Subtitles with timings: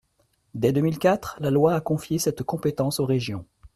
[0.55, 3.45] Dès deux mille quatre, la loi a confié cette compétence aux régions.